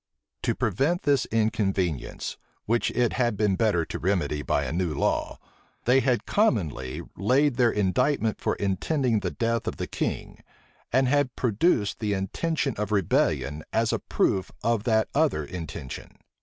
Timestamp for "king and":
9.85-11.07